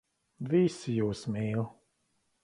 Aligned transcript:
Visi 0.53 0.95
jūs 0.95 1.21
mīl. 1.35 1.67